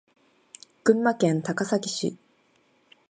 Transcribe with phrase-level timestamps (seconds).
[0.83, 2.17] 群馬県高崎市